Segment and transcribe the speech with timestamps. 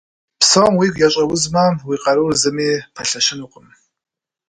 [0.39, 3.67] Псоми уигу ящӏэузмэ, уи къарур зыми пэлъэщынукъым.